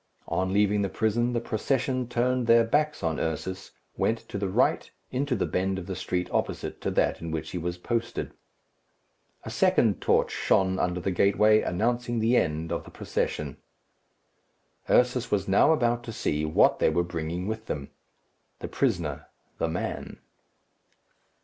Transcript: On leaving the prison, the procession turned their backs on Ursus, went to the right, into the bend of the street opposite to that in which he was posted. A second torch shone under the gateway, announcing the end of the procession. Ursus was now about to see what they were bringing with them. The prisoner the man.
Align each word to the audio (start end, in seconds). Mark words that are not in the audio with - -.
On 0.27 0.51
leaving 0.51 0.81
the 0.81 0.89
prison, 0.89 1.33
the 1.33 1.39
procession 1.39 2.07
turned 2.07 2.47
their 2.47 2.63
backs 2.63 3.03
on 3.03 3.19
Ursus, 3.19 3.69
went 3.95 4.17
to 4.29 4.39
the 4.39 4.49
right, 4.49 4.89
into 5.11 5.35
the 5.35 5.45
bend 5.45 5.77
of 5.77 5.85
the 5.85 5.95
street 5.95 6.27
opposite 6.31 6.81
to 6.81 6.89
that 6.89 7.21
in 7.21 7.29
which 7.29 7.51
he 7.51 7.59
was 7.59 7.77
posted. 7.77 8.31
A 9.43 9.51
second 9.51 10.01
torch 10.01 10.31
shone 10.31 10.79
under 10.79 10.99
the 10.99 11.11
gateway, 11.11 11.61
announcing 11.61 12.17
the 12.17 12.35
end 12.35 12.71
of 12.71 12.83
the 12.83 12.89
procession. 12.89 13.57
Ursus 14.89 15.29
was 15.29 15.47
now 15.47 15.71
about 15.71 16.03
to 16.05 16.11
see 16.11 16.45
what 16.45 16.79
they 16.79 16.89
were 16.89 17.03
bringing 17.03 17.45
with 17.45 17.67
them. 17.67 17.91
The 18.57 18.67
prisoner 18.69 19.27
the 19.59 19.67
man. 19.69 20.17